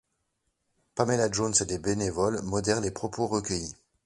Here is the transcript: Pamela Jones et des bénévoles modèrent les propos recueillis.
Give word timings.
Pamela 0.95 1.31
Jones 1.31 1.53
et 1.61 1.65
des 1.65 1.77
bénévoles 1.77 2.41
modèrent 2.41 2.81
les 2.81 2.89
propos 2.89 3.27
recueillis. 3.27 3.75